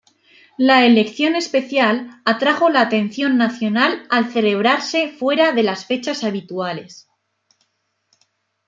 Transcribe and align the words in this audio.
La 0.57 0.83
elección 0.83 1.35
especial 1.35 2.23
atrajo 2.25 2.71
la 2.71 2.81
atención 2.81 3.37
nacional 3.37 4.03
al 4.09 4.31
celebrarse 4.31 5.09
fuera 5.09 5.51
de 5.51 5.61
las 5.61 5.85
fechas 5.85 6.23
habituales. 6.23 7.07